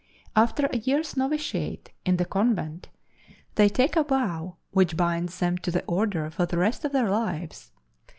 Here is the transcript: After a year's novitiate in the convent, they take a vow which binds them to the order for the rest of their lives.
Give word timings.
After 0.35 0.65
a 0.65 0.77
year's 0.79 1.15
novitiate 1.15 1.91
in 2.07 2.17
the 2.17 2.25
convent, 2.25 2.89
they 3.53 3.69
take 3.69 3.95
a 3.95 4.03
vow 4.03 4.57
which 4.71 4.97
binds 4.97 5.37
them 5.37 5.59
to 5.59 5.69
the 5.69 5.85
order 5.85 6.27
for 6.31 6.47
the 6.47 6.57
rest 6.57 6.83
of 6.83 6.91
their 6.91 7.11
lives. 7.11 7.71